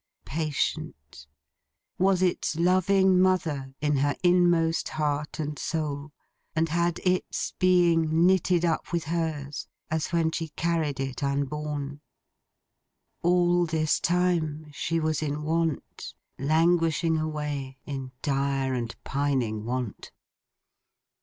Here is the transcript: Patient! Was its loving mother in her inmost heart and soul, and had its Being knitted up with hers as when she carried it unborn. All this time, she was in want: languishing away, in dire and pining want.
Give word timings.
Patient! 0.25 1.27
Was 1.99 2.23
its 2.23 2.55
loving 2.55 3.21
mother 3.21 3.75
in 3.81 3.97
her 3.97 4.15
inmost 4.23 4.89
heart 4.89 5.37
and 5.39 5.59
soul, 5.59 6.11
and 6.55 6.69
had 6.69 6.97
its 7.05 7.53
Being 7.59 8.25
knitted 8.25 8.65
up 8.65 8.91
with 8.91 9.03
hers 9.03 9.67
as 9.91 10.07
when 10.07 10.31
she 10.31 10.47
carried 10.55 10.99
it 10.99 11.21
unborn. 11.21 12.01
All 13.21 13.67
this 13.67 13.99
time, 13.99 14.71
she 14.73 14.99
was 14.99 15.21
in 15.21 15.43
want: 15.43 16.15
languishing 16.39 17.19
away, 17.19 17.77
in 17.85 18.11
dire 18.23 18.73
and 18.73 18.95
pining 19.03 19.65
want. 19.65 20.09